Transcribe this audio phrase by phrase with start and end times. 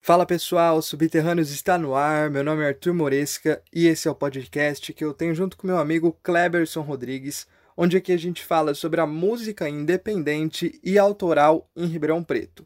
[0.00, 2.30] Fala pessoal, Subterrâneos está no ar.
[2.30, 5.66] Meu nome é Arthur Moresca e esse é o podcast que eu tenho junto com
[5.66, 11.68] meu amigo Kleberson Rodrigues, onde aqui a gente fala sobre a música independente e autoral
[11.74, 12.64] em Ribeirão Preto.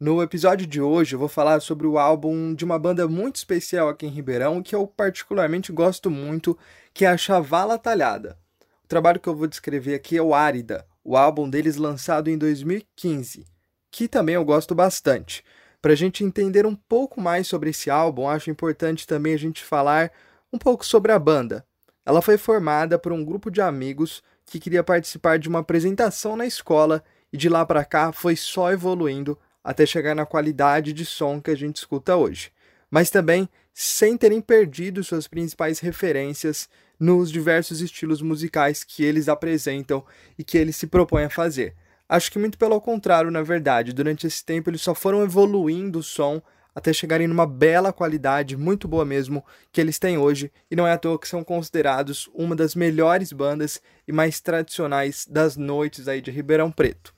[0.00, 3.88] No episódio de hoje eu vou falar sobre o álbum de uma banda muito especial
[3.88, 6.58] aqui em Ribeirão que eu particularmente gosto muito,
[6.92, 8.36] que é a Chavala Talhada.
[8.84, 12.36] O trabalho que eu vou descrever aqui é o Árida, o álbum deles lançado em
[12.36, 13.46] 2015,
[13.88, 15.44] que também eu gosto bastante.
[15.80, 19.62] Para a gente entender um pouco mais sobre esse álbum, acho importante também a gente
[19.62, 20.10] falar
[20.52, 21.64] um pouco sobre a banda.
[22.04, 26.46] Ela foi formada por um grupo de amigos que queria participar de uma apresentação na
[26.46, 31.40] escola e de lá para cá foi só evoluindo até chegar na qualidade de som
[31.40, 32.52] que a gente escuta hoje.
[32.90, 36.68] Mas também sem terem perdido suas principais referências
[37.00, 40.04] nos diversos estilos musicais que eles apresentam
[40.38, 41.74] e que eles se propõem a fazer.
[42.08, 43.92] Acho que muito pelo contrário, na verdade.
[43.92, 46.40] Durante esse tempo eles só foram evoluindo o som
[46.74, 50.92] até chegarem numa bela qualidade, muito boa mesmo, que eles têm hoje, e não é
[50.92, 56.20] à toa que são considerados uma das melhores bandas e mais tradicionais das noites aí
[56.20, 57.14] de Ribeirão Preto.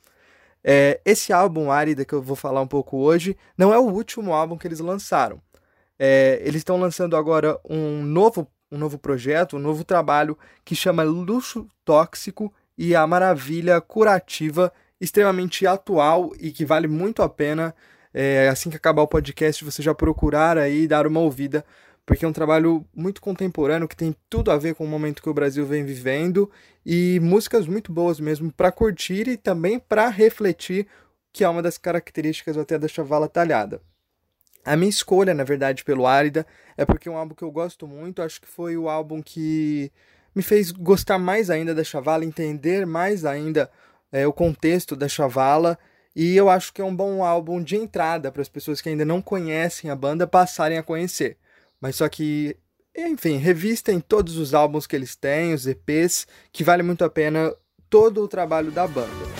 [0.68, 4.32] É, esse álbum Árida que eu vou falar um pouco hoje não é o último
[4.32, 5.40] álbum que eles lançaram.
[5.96, 11.04] É, eles estão lançando agora um novo, um novo projeto, um novo trabalho que chama
[11.04, 17.72] Luxo Tóxico e a maravilha curativa extremamente atual e que vale muito a pena,
[18.12, 21.64] é, assim que acabar o podcast, você já procurar aí dar uma ouvida,
[22.06, 25.28] porque é um trabalho muito contemporâneo que tem tudo a ver com o momento que
[25.28, 26.48] o Brasil vem vivendo
[26.84, 30.86] e músicas muito boas mesmo para curtir e também para refletir,
[31.32, 33.82] que é uma das características até da Chavala Talhada.
[34.64, 36.46] A minha escolha, na verdade, pelo Árida
[36.76, 39.90] é porque é um álbum que eu gosto muito, acho que foi o álbum que
[40.32, 43.68] me fez gostar mais ainda da Chavala, entender mais ainda
[44.12, 45.76] é, o contexto da Chavala.
[46.14, 49.04] E eu acho que é um bom álbum de entrada para as pessoas que ainda
[49.04, 51.36] não conhecem a banda passarem a conhecer.
[51.80, 52.56] Mas só que,
[52.96, 57.54] enfim, revistem todos os álbuns que eles têm, os EPs, que vale muito a pena
[57.88, 59.35] todo o trabalho da banda.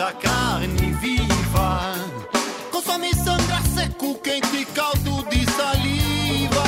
[0.00, 1.94] Carne viva.
[2.70, 4.18] Consome sangue seco,
[4.74, 6.64] caldo de saliva.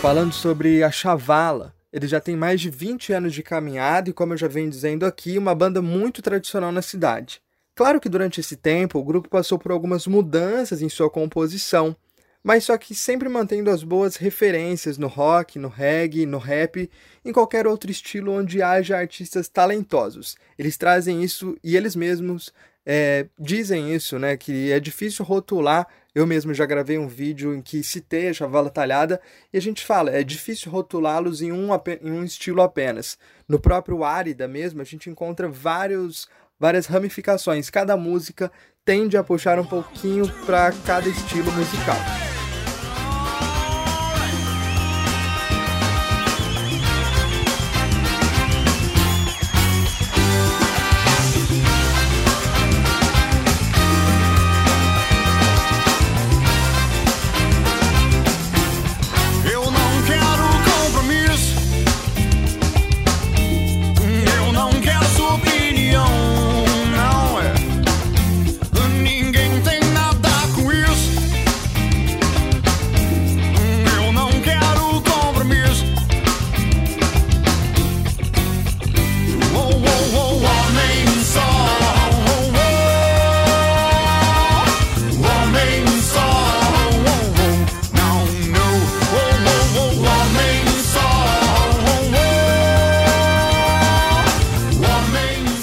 [0.00, 4.32] Falando sobre a Chavala, ele já tem mais de 20 anos de caminhada e, como
[4.32, 7.40] eu já venho dizendo aqui, uma banda muito tradicional na cidade.
[7.74, 11.96] Claro que durante esse tempo o grupo passou por algumas mudanças em sua composição,
[12.48, 16.90] mas só que sempre mantendo as boas referências no rock, no reggae, no rap,
[17.22, 20.34] em qualquer outro estilo onde haja artistas talentosos.
[20.58, 22.50] Eles trazem isso e eles mesmos
[22.86, 24.34] é, dizem isso, né?
[24.34, 25.86] Que é difícil rotular.
[26.14, 29.20] Eu mesmo já gravei um vídeo em que citei a Chavala Talhada
[29.52, 31.68] e a gente fala, é difícil rotulá-los em um,
[32.02, 33.18] em um estilo apenas.
[33.46, 36.26] No próprio Árida mesmo, a gente encontra vários
[36.58, 37.68] várias ramificações.
[37.68, 38.50] Cada música
[38.86, 42.27] tende a puxar um pouquinho para cada estilo musical.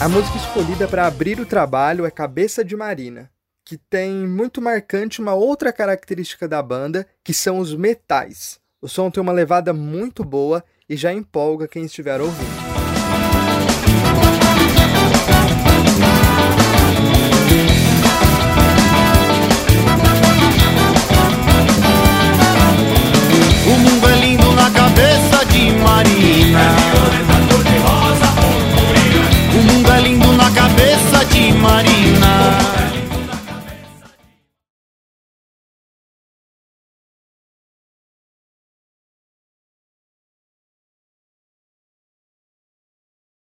[0.05, 3.27] A música escolhida para abrir o trabalho é Cabeça de Marina,
[3.65, 8.59] que tem muito marcante uma outra característica da banda, que são os metais.
[8.79, 12.55] O som tem uma levada muito boa e já empolga quem estiver ouvindo.
[31.35, 32.35] de Marina.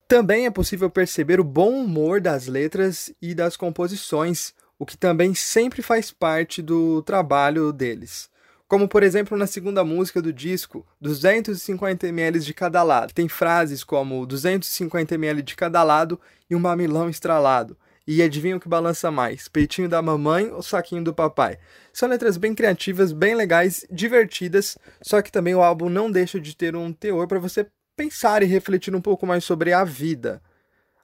[0.06, 5.34] Também é possível perceber o bom humor das letras e das composições, o que também
[5.34, 8.30] sempre faz parte do trabalho deles.
[8.68, 13.14] Como, por exemplo, na segunda música do disco, 250 ml de cada lado.
[13.14, 16.20] Tem frases como 250 ml de cada lado
[16.50, 17.78] e um mamilão estralado.
[18.06, 19.48] E adivinha o que balança mais?
[19.48, 21.58] Peitinho da mamãe ou saquinho do papai?
[21.94, 26.56] São letras bem criativas, bem legais, divertidas, só que também o álbum não deixa de
[26.56, 30.42] ter um teor para você pensar e refletir um pouco mais sobre a vida.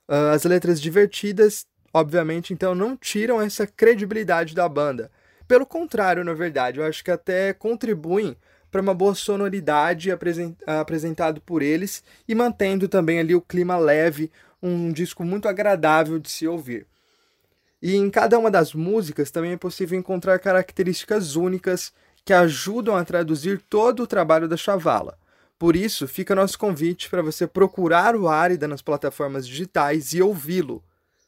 [0.08, 5.10] Uh, as letras divertidas, obviamente, então não tiram essa credibilidade da banda.
[5.54, 8.36] Pelo contrário, na verdade, eu acho que até contribuem
[8.72, 14.32] para uma boa sonoridade apresent apresentado por eles e mantendo também ali o clima leve,
[14.64, 16.88] um disco muito agradável de se ouvir.
[17.80, 21.94] E em cada uma das músicas também é possível encontrar características únicas
[22.26, 25.20] que ajudam a traduzir todo o trabalho da Chavala.
[25.60, 30.84] Por isso, fica nosso convite para você procurar o Árida nas plataformas digitais e ouvi-lo.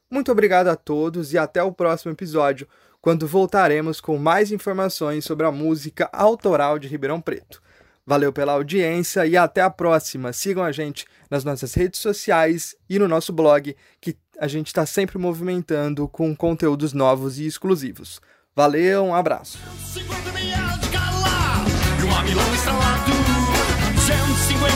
[0.09, 2.67] Muito obrigado a todos e até o próximo episódio,
[3.05, 7.61] quando voltaremos com mais informações sobre a música autoral de Ribeirão Preto.
[8.03, 10.33] Valeu pela audiência e até a próxima.
[10.33, 14.87] Sigam a gente nas nossas redes sociais e no nosso blog, que a gente está
[14.87, 18.19] sempre movimentando com conteúdos novos e exclusivos.
[18.55, 19.59] Valeu, um abraço.
[19.59, 20.29] 150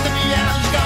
[0.07, 0.78] ml de